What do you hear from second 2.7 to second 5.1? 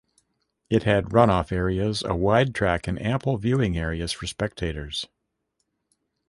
and ample viewing areas for spectators.